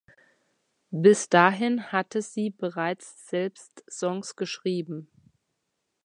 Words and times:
Bis 1.03 1.29
dahin 1.29 1.91
hatte 1.91 2.23
sie 2.23 2.49
bereits 2.49 3.29
selbst 3.29 3.83
Songs 3.87 4.35
geschrieben. 4.35 5.11